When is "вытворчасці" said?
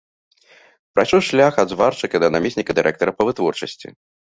3.31-3.97